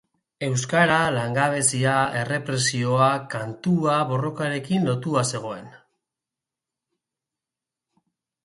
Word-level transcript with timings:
Euskara, 0.45 0.95
langabezia, 1.15 1.97
errepresioa... 2.21 3.11
Kantua 3.35 3.99
borrokarekin 4.13 4.89
lotua 4.91 5.25
zegoen. 5.33 5.71